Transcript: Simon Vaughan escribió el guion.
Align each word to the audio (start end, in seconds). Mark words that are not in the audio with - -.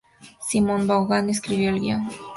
Simon 0.39 0.87
Vaughan 0.87 1.29
escribió 1.29 1.69
el 1.69 1.79
guion. 1.79 2.09